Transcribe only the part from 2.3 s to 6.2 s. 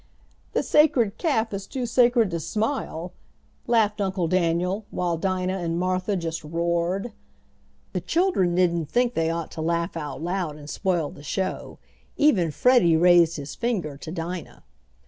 to smile," laughed Uncle Daniel, while Dinah and Martha